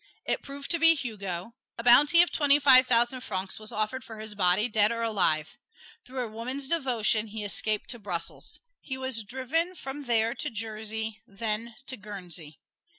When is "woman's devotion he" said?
6.27-7.43